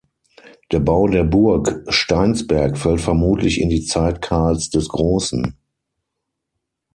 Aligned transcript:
Der 0.71 0.79
Bau 0.79 1.07
der 1.07 1.23
Burg 1.23 1.83
Steinsberg 1.89 2.75
fällt 2.75 3.01
vermutlich 3.01 3.61
in 3.61 3.69
die 3.69 3.85
Zeit 3.85 4.19
Karls 4.23 4.71
des 4.71 4.89
Grossen. 4.89 5.55